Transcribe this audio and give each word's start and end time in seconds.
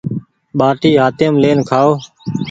ٻآٽي 0.57 0.89
هآتيم 1.01 1.33
لين 1.43 1.59
کآئو۔ 1.69 1.91